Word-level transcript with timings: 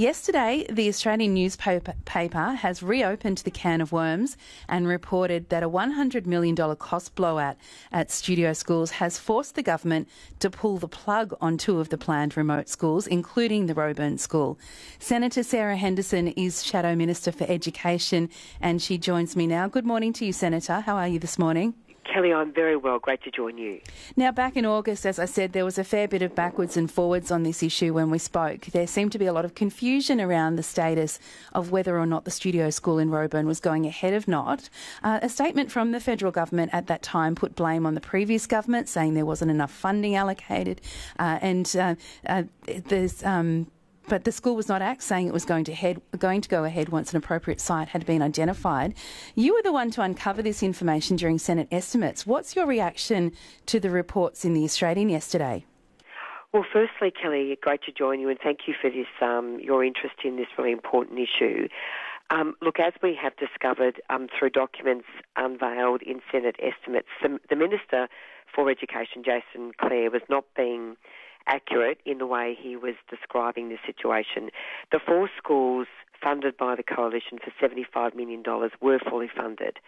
Yesterday, 0.00 0.64
the 0.70 0.88
Australian 0.88 1.34
newspaper 1.34 1.92
has 2.56 2.82
reopened 2.82 3.36
the 3.36 3.50
can 3.50 3.82
of 3.82 3.92
worms 3.92 4.38
and 4.66 4.88
reported 4.88 5.50
that 5.50 5.62
a 5.62 5.68
$100 5.68 6.24
million 6.24 6.56
cost 6.76 7.14
blowout 7.14 7.58
at 7.92 8.10
studio 8.10 8.54
schools 8.54 8.92
has 8.92 9.18
forced 9.18 9.56
the 9.56 9.62
government 9.62 10.08
to 10.38 10.48
pull 10.48 10.78
the 10.78 10.88
plug 10.88 11.34
on 11.42 11.58
two 11.58 11.80
of 11.80 11.90
the 11.90 11.98
planned 11.98 12.34
remote 12.34 12.70
schools, 12.70 13.06
including 13.06 13.66
the 13.66 13.74
Roebourne 13.74 14.16
School. 14.16 14.58
Senator 14.98 15.42
Sarah 15.42 15.76
Henderson 15.76 16.28
is 16.28 16.64
Shadow 16.64 16.94
Minister 16.94 17.30
for 17.30 17.44
Education 17.44 18.30
and 18.58 18.80
she 18.80 18.96
joins 18.96 19.36
me 19.36 19.46
now. 19.46 19.68
Good 19.68 19.84
morning 19.84 20.14
to 20.14 20.24
you, 20.24 20.32
Senator. 20.32 20.80
How 20.80 20.96
are 20.96 21.08
you 21.08 21.18
this 21.18 21.38
morning? 21.38 21.74
Kelly, 22.04 22.32
I'm 22.32 22.52
very 22.52 22.76
well. 22.76 22.98
Great 22.98 23.22
to 23.22 23.30
join 23.30 23.58
you. 23.58 23.80
Now, 24.16 24.32
back 24.32 24.56
in 24.56 24.66
August, 24.66 25.06
as 25.06 25.18
I 25.18 25.26
said, 25.26 25.52
there 25.52 25.64
was 25.64 25.78
a 25.78 25.84
fair 25.84 26.08
bit 26.08 26.22
of 26.22 26.34
backwards 26.34 26.76
and 26.76 26.90
forwards 26.90 27.30
on 27.30 27.42
this 27.42 27.62
issue 27.62 27.94
when 27.94 28.10
we 28.10 28.18
spoke. 28.18 28.66
There 28.66 28.86
seemed 28.86 29.12
to 29.12 29.18
be 29.18 29.26
a 29.26 29.32
lot 29.32 29.44
of 29.44 29.54
confusion 29.54 30.20
around 30.20 30.56
the 30.56 30.62
status 30.62 31.18
of 31.52 31.70
whether 31.70 31.98
or 31.98 32.06
not 32.06 32.24
the 32.24 32.30
studio 32.30 32.70
school 32.70 32.98
in 32.98 33.10
Roebourne 33.10 33.46
was 33.46 33.60
going 33.60 33.86
ahead 33.86 34.14
of 34.14 34.26
not. 34.26 34.68
Uh, 35.02 35.20
a 35.22 35.28
statement 35.28 35.70
from 35.70 35.92
the 35.92 36.00
federal 36.00 36.32
government 36.32 36.70
at 36.72 36.86
that 36.88 37.02
time 37.02 37.34
put 37.34 37.54
blame 37.54 37.86
on 37.86 37.94
the 37.94 38.00
previous 38.00 38.46
government, 38.46 38.88
saying 38.88 39.14
there 39.14 39.26
wasn't 39.26 39.50
enough 39.50 39.70
funding 39.70 40.14
allocated, 40.14 40.80
uh, 41.18 41.38
and 41.40 41.74
uh, 41.78 41.94
uh 42.26 42.42
there's. 42.66 43.22
Um, 43.24 43.66
but 44.10 44.24
the 44.24 44.32
school 44.32 44.56
was 44.56 44.68
not 44.68 44.82
act 44.82 45.02
saying 45.02 45.28
it 45.28 45.32
was 45.32 45.44
going 45.44 45.64
to 45.64 45.72
head 45.72 46.02
going 46.18 46.40
to 46.42 46.48
go 46.48 46.64
ahead 46.64 46.88
once 46.88 47.12
an 47.12 47.16
appropriate 47.16 47.60
site 47.60 47.88
had 47.88 48.04
been 48.04 48.20
identified. 48.20 48.92
You 49.36 49.54
were 49.54 49.62
the 49.62 49.72
one 49.72 49.90
to 49.92 50.02
uncover 50.02 50.42
this 50.42 50.62
information 50.62 51.16
during 51.16 51.38
Senate 51.38 51.68
estimates. 51.70 52.26
What's 52.26 52.56
your 52.56 52.66
reaction 52.66 53.32
to 53.66 53.78
the 53.78 53.88
reports 53.88 54.44
in 54.44 54.52
the 54.52 54.64
Australian 54.64 55.08
yesterday? 55.08 55.64
Well, 56.52 56.66
firstly, 56.72 57.12
Kelly, 57.12 57.56
great 57.62 57.82
to 57.84 57.92
join 57.92 58.18
you, 58.18 58.28
and 58.28 58.38
thank 58.42 58.66
you 58.66 58.74
for 58.78 58.90
this 58.90 59.06
um, 59.22 59.60
your 59.62 59.84
interest 59.84 60.16
in 60.24 60.36
this 60.36 60.48
really 60.58 60.72
important 60.72 61.20
issue. 61.20 61.68
Um, 62.30 62.54
look, 62.60 62.80
as 62.80 62.92
we 63.02 63.16
have 63.22 63.36
discovered 63.36 64.02
um, 64.10 64.26
through 64.36 64.50
documents 64.50 65.06
unveiled 65.36 66.02
in 66.02 66.20
Senate 66.32 66.56
estimates, 66.60 67.08
the, 67.22 67.38
the 67.48 67.56
Minister 67.56 68.08
for 68.52 68.68
Education, 68.68 69.22
Jason 69.24 69.70
Clare, 69.80 70.10
was 70.10 70.22
not 70.28 70.44
being 70.56 70.96
accurate 71.46 71.98
in 72.04 72.18
the 72.18 72.26
way 72.26 72.56
he 72.60 72.76
was 72.76 72.94
describing 73.08 73.68
the 73.68 73.78
situation. 73.86 74.50
The 74.92 75.00
four 75.04 75.28
schools 75.36 75.86
funded 76.22 76.56
by 76.56 76.74
the 76.76 76.82
coalition 76.82 77.38
for 77.38 77.52
$75 77.66 78.14
million 78.14 78.42
were 78.80 78.98
fully 78.98 79.30
funded. 79.34 79.78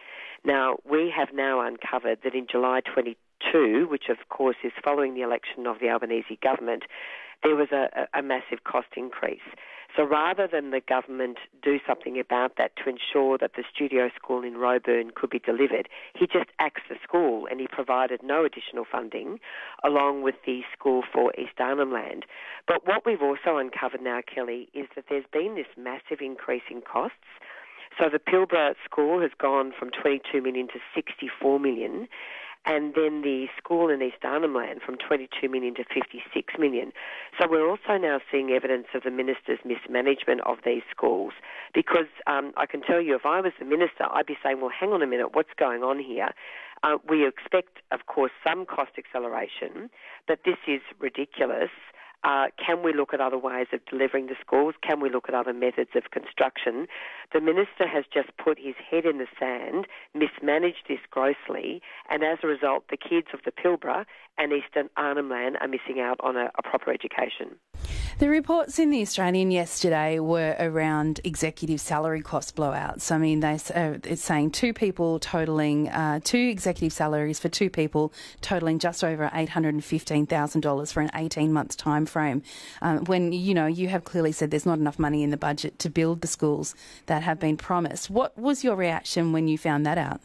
Now, 0.44 0.76
we 0.88 1.12
have 1.16 1.28
now 1.34 1.60
uncovered 1.60 2.18
that 2.24 2.34
in 2.34 2.46
July 2.50 2.80
22, 2.80 3.86
which 3.90 4.04
of 4.08 4.16
course 4.28 4.56
is 4.64 4.72
following 4.82 5.14
the 5.14 5.22
election 5.22 5.66
of 5.66 5.78
the 5.80 5.88
Albanese 5.88 6.38
government, 6.42 6.84
there 7.42 7.56
was 7.56 7.68
a, 7.72 8.08
a 8.18 8.22
massive 8.22 8.64
cost 8.64 8.88
increase. 8.96 9.40
So 9.96 10.04
rather 10.04 10.48
than 10.50 10.70
the 10.70 10.80
government 10.80 11.36
do 11.62 11.78
something 11.86 12.18
about 12.18 12.56
that 12.56 12.72
to 12.76 12.88
ensure 12.88 13.36
that 13.38 13.52
the 13.56 13.64
studio 13.74 14.08
school 14.16 14.42
in 14.42 14.56
Roebourne 14.56 15.10
could 15.14 15.28
be 15.28 15.38
delivered, 15.38 15.88
he 16.14 16.26
just 16.26 16.48
axed 16.58 16.84
the 16.88 16.96
school 17.02 17.46
and 17.50 17.60
he 17.60 17.66
provided 17.68 18.22
no 18.22 18.44
additional 18.44 18.86
funding 18.90 19.38
along 19.84 20.22
with 20.22 20.36
the 20.46 20.62
school 20.72 21.02
for 21.12 21.32
East 21.38 21.60
Arnhem 21.60 21.92
Land. 21.92 22.24
But 22.66 22.86
what 22.86 23.04
we've 23.04 23.22
also 23.22 23.58
uncovered 23.58 24.02
now, 24.02 24.20
Kelly, 24.22 24.68
is 24.72 24.86
that 24.96 25.04
there's 25.10 25.26
been 25.30 25.56
this 25.56 25.66
massive 25.76 26.20
increase 26.20 26.62
in 26.70 26.80
costs. 26.80 27.16
So 27.98 28.08
the 28.08 28.18
Pilbara 28.18 28.74
school 28.84 29.20
has 29.20 29.32
gone 29.38 29.72
from 29.78 29.90
22 29.90 30.40
million 30.40 30.68
to 30.68 30.80
64 30.94 31.60
million 31.60 32.08
and 32.64 32.94
then 32.94 33.22
the 33.22 33.46
school 33.58 33.88
in 33.88 34.02
East 34.02 34.22
Arnhem 34.22 34.54
Land 34.54 34.80
from 34.84 34.96
22 34.96 35.48
million 35.48 35.74
to 35.74 35.84
56 35.84 36.54
million. 36.58 36.92
So 37.38 37.48
we're 37.50 37.68
also 37.68 37.98
now 38.00 38.20
seeing 38.30 38.50
evidence 38.50 38.86
of 38.94 39.02
the 39.02 39.10
minister's 39.10 39.58
mismanagement 39.64 40.42
of 40.46 40.58
these 40.64 40.82
schools 40.90 41.32
because 41.74 42.06
um, 42.26 42.52
I 42.56 42.66
can 42.66 42.82
tell 42.82 43.00
you 43.00 43.16
if 43.16 43.26
I 43.26 43.40
was 43.40 43.52
the 43.58 43.64
minister, 43.64 44.04
I'd 44.10 44.26
be 44.26 44.36
saying, 44.42 44.60
well, 44.60 44.70
hang 44.70 44.90
on 44.90 45.02
a 45.02 45.06
minute, 45.06 45.34
what's 45.34 45.54
going 45.58 45.82
on 45.82 45.98
here? 45.98 46.30
Uh, 46.84 46.98
we 47.08 47.26
expect, 47.26 47.78
of 47.92 48.06
course, 48.06 48.32
some 48.46 48.66
cost 48.66 48.92
acceleration, 48.98 49.88
but 50.26 50.40
this 50.44 50.58
is 50.66 50.80
ridiculous. 50.98 51.70
Uh, 52.24 52.46
can 52.64 52.82
we 52.82 52.92
look 52.92 53.12
at 53.12 53.20
other 53.20 53.38
ways 53.38 53.66
of 53.72 53.84
delivering 53.86 54.26
the 54.26 54.36
schools? 54.40 54.74
Can 54.80 55.00
we 55.00 55.10
look 55.10 55.28
at 55.28 55.34
other 55.34 55.52
methods 55.52 55.90
of 55.96 56.10
construction? 56.12 56.86
The 57.32 57.40
minister 57.40 57.86
has 57.86 58.04
just 58.12 58.36
put 58.36 58.58
his 58.58 58.74
head 58.90 59.04
in 59.04 59.18
the 59.18 59.26
sand, 59.38 59.86
mismanaged 60.14 60.84
this 60.88 61.00
grossly, 61.10 61.82
and 62.08 62.22
as 62.22 62.38
a 62.42 62.46
result, 62.46 62.84
the 62.90 62.96
kids 62.96 63.28
of 63.34 63.40
the 63.44 63.50
Pilbara 63.50 64.06
and 64.38 64.52
Eastern 64.52 64.88
Arnhem 64.96 65.28
Land 65.28 65.56
are 65.60 65.68
missing 65.68 66.00
out 66.00 66.18
on 66.20 66.36
a, 66.36 66.50
a 66.58 66.62
proper 66.62 66.92
education. 66.92 67.56
The 68.18 68.28
reports 68.28 68.78
in 68.78 68.90
the 68.90 69.00
Australian 69.00 69.50
yesterday 69.50 70.18
were 70.18 70.54
around 70.58 71.20
executive 71.24 71.80
salary 71.80 72.20
cost 72.20 72.54
blowouts. 72.54 73.10
I 73.10 73.18
mean, 73.18 73.40
they, 73.40 73.54
uh, 73.74 73.98
it's 74.04 74.22
saying 74.22 74.52
two 74.52 74.72
people 74.72 75.18
totaling 75.18 75.88
uh, 75.88 76.20
two 76.22 76.38
executive 76.38 76.92
salaries 76.92 77.38
for 77.38 77.48
two 77.48 77.70
people 77.70 78.12
totaling 78.40 78.78
just 78.78 79.02
over 79.02 79.30
eight 79.34 79.48
hundred 79.48 79.74
and 79.74 79.84
fifteen 79.84 80.26
thousand 80.26 80.60
dollars 80.60 80.92
for 80.92 81.00
an 81.00 81.10
eighteen 81.14 81.52
month 81.52 81.76
time 81.76 82.06
frame. 82.06 82.42
Um, 82.80 83.04
when 83.04 83.32
you 83.32 83.54
know 83.54 83.66
you 83.66 83.88
have 83.88 84.04
clearly 84.04 84.32
said 84.32 84.50
there's 84.50 84.66
not 84.66 84.78
enough 84.78 84.98
money 84.98 85.22
in 85.22 85.30
the 85.30 85.36
budget 85.36 85.78
to 85.80 85.90
build 85.90 86.20
the 86.20 86.28
schools 86.28 86.74
that 87.06 87.22
have 87.22 87.40
been 87.40 87.56
promised. 87.56 88.10
What 88.10 88.36
was 88.38 88.62
your 88.62 88.76
reaction 88.76 89.32
when 89.32 89.48
you 89.48 89.58
found 89.58 89.84
that 89.86 89.98
out? 89.98 90.20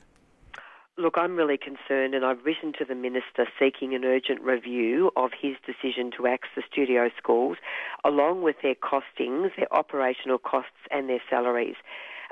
Look, 1.00 1.13
I'm 1.16 1.35
really 1.35 1.59
concerned, 1.59 2.16
and 2.16 2.25
I've 2.25 2.44
written 2.44 2.74
to 2.80 2.84
the 2.85 2.96
Minister 2.96 3.46
seeking 3.59 3.94
an 3.94 4.03
urgent 4.03 4.41
review 4.41 5.12
of 5.16 5.30
his 5.40 5.53
decision 5.63 6.09
to 6.18 6.25
axe 6.25 6.47
the 6.56 6.63
studio 6.72 7.12
schools, 7.16 7.58
along 8.03 8.41
with 8.41 8.56
their 8.63 8.74
costings, 8.74 9.56
their 9.56 9.72
operational 9.72 10.40
costs, 10.40 10.72
and 10.90 11.07
their 11.07 11.22
salaries. 11.30 11.75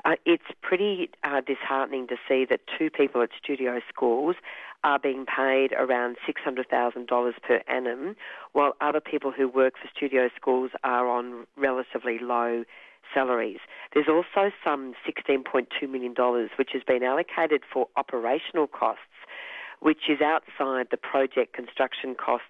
Uh, 0.06 0.14
it's 0.24 0.44
pretty 0.62 1.10
uh, 1.24 1.40
disheartening 1.40 2.06
to 2.06 2.14
see 2.28 2.46
that 2.48 2.60
two 2.78 2.88
people 2.90 3.22
at 3.22 3.30
studio 3.42 3.80
schools 3.88 4.36
are 4.84 5.00
being 5.00 5.26
paid 5.26 5.72
around 5.72 6.16
$600,000 6.28 7.32
per 7.42 7.60
annum, 7.66 8.14
while 8.52 8.74
other 8.80 9.00
people 9.00 9.32
who 9.32 9.48
work 9.48 9.74
for 9.82 9.88
studio 9.94 10.30
schools 10.36 10.70
are 10.84 11.08
on 11.08 11.44
relatively 11.56 12.20
low 12.22 12.62
salaries. 13.12 13.58
There's 13.94 14.06
also 14.08 14.52
some 14.64 14.94
$16.2 15.04 15.90
million 15.90 16.14
which 16.56 16.70
has 16.72 16.82
been 16.86 17.02
allocated 17.02 17.62
for 17.72 17.88
operational 17.96 18.68
costs, 18.68 19.02
which 19.80 20.08
is 20.08 20.20
outside 20.20 20.86
the 20.92 20.96
project 20.96 21.52
construction 21.52 22.14
costs 22.14 22.46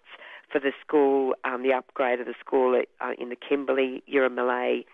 for 0.53 0.61
the 0.61 0.73
school, 0.87 1.35
um, 1.45 1.63
the 1.63 1.73
upgrade 1.73 2.21
of 2.21 2.27
the 2.27 2.35
school 2.39 2.79
at, 2.79 2.89
uh, 3.01 3.13
in 3.19 3.31
the 3.31 3.37
Kimberley, 3.37 4.03
Yiramalay, 4.13 4.85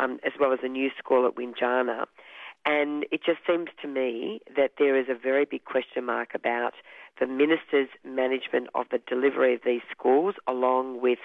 um, 0.00 0.18
as 0.24 0.32
well 0.40 0.52
as 0.52 0.60
a 0.62 0.68
new 0.68 0.90
school 0.98 1.26
at 1.26 1.34
Winjana. 1.34 2.06
And 2.66 3.06
it 3.10 3.22
just 3.24 3.38
seems 3.46 3.68
to 3.82 3.88
me 3.88 4.40
that 4.56 4.72
there 4.78 4.98
is 4.98 5.06
a 5.08 5.14
very 5.14 5.44
big 5.44 5.64
question 5.64 6.04
mark 6.04 6.34
about 6.34 6.74
the 7.18 7.26
minister's 7.26 7.88
management 8.04 8.68
of 8.74 8.86
the 8.90 9.00
delivery 9.06 9.54
of 9.54 9.60
these 9.64 9.82
schools, 9.90 10.34
along 10.46 11.00
with 11.00 11.18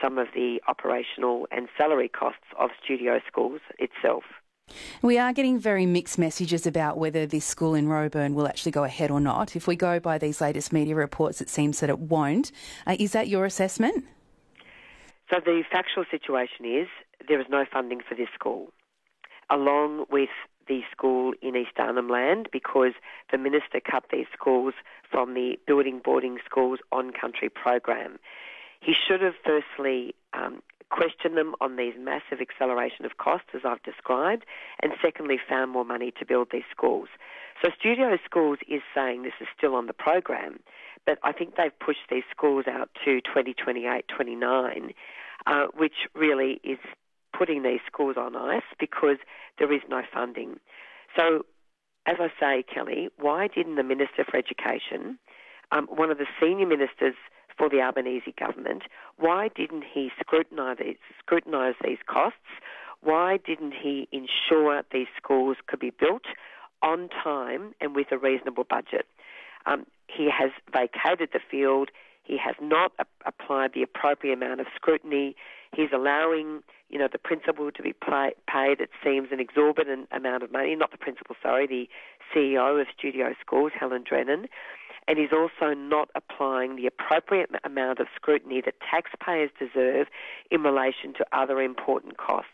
some 0.00 0.18
of 0.18 0.28
the 0.34 0.60
operational 0.68 1.48
and 1.50 1.68
salary 1.76 2.08
costs 2.08 2.46
of 2.58 2.70
studio 2.82 3.20
schools 3.26 3.60
itself. 3.78 4.24
We 5.00 5.16
are 5.16 5.32
getting 5.32 5.58
very 5.60 5.86
mixed 5.86 6.18
messages 6.18 6.66
about 6.66 6.98
whether 6.98 7.24
this 7.24 7.44
school 7.44 7.74
in 7.74 7.88
Roebourne 7.88 8.34
will 8.34 8.48
actually 8.48 8.72
go 8.72 8.82
ahead 8.82 9.12
or 9.12 9.20
not. 9.20 9.54
If 9.54 9.68
we 9.68 9.76
go 9.76 10.00
by 10.00 10.18
these 10.18 10.40
latest 10.40 10.72
media 10.72 10.96
reports, 10.96 11.40
it 11.40 11.48
seems 11.48 11.78
that 11.80 11.90
it 11.90 12.00
won't. 12.00 12.50
Uh, 12.86 12.96
is 12.98 13.12
that 13.12 13.28
your 13.28 13.44
assessment? 13.44 14.04
So 15.30 15.40
the 15.44 15.64
factual 15.70 16.04
situation 16.10 16.64
is 16.64 16.88
there 17.28 17.40
is 17.40 17.46
no 17.50 17.64
funding 17.70 18.00
for 18.06 18.14
this 18.14 18.28
school, 18.34 18.72
along 19.50 20.06
with 20.10 20.30
the 20.68 20.82
school 20.90 21.32
in 21.42 21.56
East 21.56 21.72
Arnhem 21.78 22.08
Land 22.08 22.48
because 22.52 22.92
the 23.30 23.38
minister 23.38 23.80
cut 23.80 24.04
these 24.10 24.26
schools 24.32 24.74
from 25.10 25.34
the 25.34 25.58
Building 25.66 26.00
Boarding 26.04 26.38
Schools 26.44 26.78
on 26.92 27.12
Country 27.12 27.48
program. 27.48 28.18
He 28.80 28.92
should 28.94 29.20
have 29.20 29.34
firstly 29.44 30.14
um, 30.32 30.62
questioned 30.90 31.36
them 31.36 31.54
on 31.60 31.76
these 31.76 31.94
massive 31.98 32.40
acceleration 32.40 33.04
of 33.04 33.16
costs, 33.16 33.48
as 33.54 33.62
I've 33.64 33.82
described, 33.82 34.44
and 34.82 34.92
secondly, 35.02 35.38
found 35.48 35.70
more 35.70 35.84
money 35.84 36.12
to 36.18 36.26
build 36.26 36.48
these 36.52 36.68
schools. 36.70 37.08
So 37.62 37.70
Studio 37.78 38.18
Schools 38.24 38.58
is 38.68 38.82
saying 38.94 39.22
this 39.22 39.32
is 39.40 39.48
still 39.56 39.74
on 39.74 39.86
the 39.86 39.92
program, 39.92 40.60
but 41.04 41.18
I 41.22 41.32
think 41.32 41.56
they've 41.56 41.78
pushed 41.78 42.10
these 42.10 42.24
schools 42.30 42.66
out 42.68 42.90
to 43.04 43.20
2028, 43.20 44.06
29, 44.08 44.92
uh, 45.46 45.66
which 45.76 46.06
really 46.14 46.60
is 46.64 46.78
putting 47.36 47.62
these 47.62 47.80
schools 47.86 48.16
on 48.18 48.36
ice 48.36 48.62
because 48.78 49.18
there 49.58 49.72
is 49.72 49.82
no 49.88 50.02
funding. 50.12 50.58
So, 51.16 51.44
as 52.06 52.16
I 52.20 52.28
say, 52.38 52.64
Kelly, 52.72 53.08
why 53.18 53.48
didn't 53.48 53.76
the 53.76 53.82
Minister 53.82 54.24
for 54.24 54.36
Education, 54.36 55.18
um, 55.72 55.86
one 55.86 56.10
of 56.10 56.18
the 56.18 56.26
senior 56.40 56.66
ministers 56.66 57.14
for 57.56 57.68
the 57.68 57.80
Albanese 57.80 58.34
government. 58.38 58.82
Why 59.18 59.48
didn't 59.54 59.84
he 59.92 60.10
scrutinise 60.20 60.78
these, 60.78 60.96
scrutinise 61.18 61.74
these 61.82 61.98
costs? 62.06 62.38
Why 63.00 63.38
didn't 63.44 63.72
he 63.72 64.08
ensure 64.12 64.82
these 64.92 65.06
schools 65.16 65.56
could 65.66 65.80
be 65.80 65.90
built 65.90 66.24
on 66.82 67.08
time 67.08 67.74
and 67.80 67.94
with 67.94 68.08
a 68.10 68.18
reasonable 68.18 68.64
budget? 68.64 69.06
Um, 69.64 69.86
he 70.06 70.28
has 70.30 70.50
vacated 70.72 71.30
the 71.32 71.40
field. 71.50 71.90
He 72.26 72.36
has 72.38 72.56
not 72.60 72.92
a- 72.98 73.06
applied 73.24 73.72
the 73.72 73.82
appropriate 73.82 74.34
amount 74.34 74.60
of 74.60 74.66
scrutiny. 74.74 75.36
He's 75.74 75.90
allowing 75.92 76.62
you 76.88 76.98
know, 76.98 77.08
the 77.10 77.18
principal 77.18 77.70
to 77.72 77.82
be 77.82 77.92
play, 77.92 78.32
paid, 78.48 78.80
it 78.80 78.90
seems, 79.02 79.28
an 79.32 79.40
exorbitant 79.40 80.08
amount 80.12 80.42
of 80.42 80.52
money. 80.52 80.74
Not 80.76 80.92
the 80.92 80.98
principal, 80.98 81.34
sorry, 81.42 81.66
the 81.66 81.88
CEO 82.34 82.80
of 82.80 82.86
Studio 82.96 83.34
Schools, 83.40 83.72
Helen 83.78 84.04
Drennan. 84.08 84.46
And 85.08 85.18
he's 85.18 85.32
also 85.32 85.72
not 85.74 86.10
applying 86.14 86.76
the 86.76 86.86
appropriate 86.86 87.50
amount 87.64 88.00
of 88.00 88.08
scrutiny 88.14 88.60
that 88.64 88.74
taxpayers 88.80 89.50
deserve 89.58 90.08
in 90.50 90.62
relation 90.62 91.12
to 91.14 91.26
other 91.32 91.60
important 91.60 92.16
costs. 92.16 92.50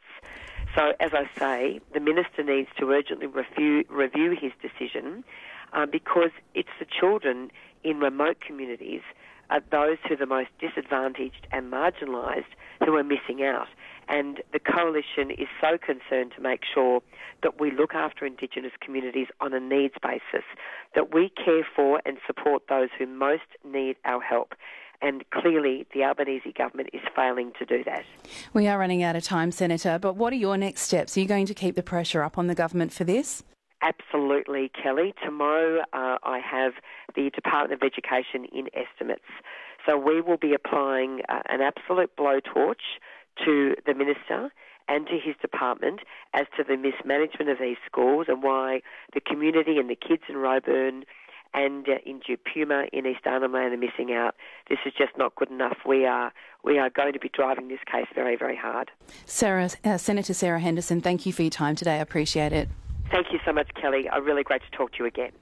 So, 0.74 0.92
as 1.00 1.12
I 1.12 1.28
say, 1.38 1.80
the 1.92 2.00
minister 2.00 2.42
needs 2.42 2.68
to 2.78 2.90
urgently 2.90 3.26
review, 3.26 3.84
review 3.90 4.36
his 4.38 4.52
decision 4.60 5.24
uh, 5.72 5.86
because 5.86 6.30
it's 6.54 6.68
the 6.78 6.86
children 6.86 7.50
in 7.84 8.00
remote 8.00 8.40
communities, 8.40 9.02
uh, 9.50 9.60
those 9.70 9.98
who 10.06 10.14
are 10.14 10.16
the 10.16 10.26
most 10.26 10.50
disadvantaged 10.58 11.46
and 11.52 11.72
marginalised, 11.72 12.44
who 12.84 12.96
are 12.96 13.04
missing 13.04 13.42
out. 13.42 13.68
And 14.08 14.42
the 14.52 14.58
coalition 14.58 15.30
is 15.30 15.48
so 15.60 15.78
concerned 15.78 16.32
to 16.36 16.42
make 16.42 16.62
sure 16.74 17.00
that 17.42 17.60
we 17.60 17.70
look 17.70 17.94
after 17.94 18.26
Indigenous 18.26 18.72
communities 18.80 19.28
on 19.40 19.54
a 19.54 19.60
needs 19.60 19.94
basis, 20.02 20.44
that 20.94 21.14
we 21.14 21.30
care 21.30 21.66
for 21.74 22.00
and 22.04 22.18
support 22.26 22.64
those 22.68 22.88
who 22.98 23.06
most 23.06 23.42
need 23.64 23.96
our 24.04 24.20
help 24.20 24.54
and 25.02 25.28
clearly 25.30 25.84
the 25.92 26.04
Albanese 26.04 26.52
government 26.52 26.90
is 26.92 27.00
failing 27.14 27.52
to 27.58 27.66
do 27.66 27.82
that. 27.84 28.04
We 28.52 28.68
are 28.68 28.78
running 28.78 29.02
out 29.02 29.16
of 29.16 29.24
time, 29.24 29.50
Senator, 29.50 29.98
but 29.98 30.14
what 30.14 30.32
are 30.32 30.36
your 30.36 30.56
next 30.56 30.82
steps? 30.82 31.16
Are 31.16 31.20
you 31.20 31.26
going 31.26 31.46
to 31.46 31.54
keep 31.54 31.74
the 31.74 31.82
pressure 31.82 32.22
up 32.22 32.38
on 32.38 32.46
the 32.46 32.54
government 32.54 32.92
for 32.92 33.04
this? 33.04 33.42
Absolutely, 33.82 34.70
Kelly. 34.80 35.14
Tomorrow 35.24 35.80
uh, 35.92 36.18
I 36.22 36.38
have 36.38 36.74
the 37.14 37.30
Department 37.30 37.82
of 37.82 37.86
Education 37.86 38.46
in 38.52 38.68
estimates. 38.74 39.26
So 39.86 39.98
we 39.98 40.20
will 40.20 40.36
be 40.36 40.54
applying 40.54 41.22
uh, 41.28 41.40
an 41.48 41.60
absolute 41.60 42.16
blowtorch 42.16 43.00
to 43.44 43.74
the 43.84 43.94
Minister 43.94 44.50
and 44.88 45.06
to 45.06 45.14
his 45.14 45.34
department 45.40 46.00
as 46.34 46.46
to 46.56 46.64
the 46.64 46.76
mismanagement 46.76 47.50
of 47.50 47.58
these 47.60 47.76
schools 47.86 48.26
and 48.28 48.42
why 48.42 48.82
the 49.14 49.20
community 49.20 49.78
and 49.78 49.88
the 49.90 49.96
kids 49.96 50.22
in 50.28 50.36
Roebourne 50.36 51.04
and 51.54 51.88
uh, 51.88 51.94
in 52.06 52.20
Puma 52.52 52.84
in 52.92 53.06
East 53.06 53.26
Arnhem 53.26 53.52
Land 53.52 53.74
are 53.74 53.76
missing 53.76 54.12
out. 54.12 54.34
This 54.68 54.78
is 54.86 54.92
just 54.96 55.16
not 55.18 55.34
good 55.34 55.50
enough. 55.50 55.78
We 55.86 56.06
are 56.06 56.32
we 56.64 56.78
are 56.78 56.90
going 56.90 57.12
to 57.12 57.18
be 57.18 57.30
driving 57.32 57.68
this 57.68 57.80
case 57.90 58.06
very 58.14 58.36
very 58.36 58.56
hard. 58.56 58.90
Sarah, 59.26 59.70
uh, 59.84 59.98
Senator 59.98 60.34
Sarah 60.34 60.60
Henderson, 60.60 61.00
thank 61.00 61.26
you 61.26 61.32
for 61.32 61.42
your 61.42 61.50
time 61.50 61.76
today. 61.76 61.94
I 61.94 61.98
appreciate 61.98 62.52
it. 62.52 62.68
Thank 63.12 63.30
you 63.30 63.38
so 63.44 63.52
much, 63.52 63.68
Kelly. 63.74 64.08
I'm 64.08 64.24
really 64.24 64.42
great 64.42 64.62
to 64.62 64.70
talk 64.74 64.92
to 64.92 64.98
you 65.00 65.04
again. 65.04 65.32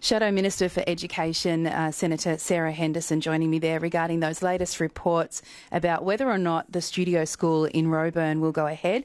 Shadow 0.00 0.32
Minister 0.32 0.68
for 0.68 0.82
Education, 0.86 1.68
uh, 1.68 1.92
Senator 1.92 2.36
Sarah 2.36 2.72
Henderson, 2.72 3.20
joining 3.20 3.50
me 3.50 3.60
there 3.60 3.78
regarding 3.78 4.18
those 4.18 4.42
latest 4.42 4.80
reports 4.80 5.40
about 5.70 6.04
whether 6.04 6.28
or 6.28 6.38
not 6.38 6.70
the 6.72 6.82
studio 6.82 7.24
school 7.24 7.66
in 7.66 7.88
Roebourne 7.88 8.40
will 8.40 8.50
go 8.50 8.66
ahead. 8.66 9.04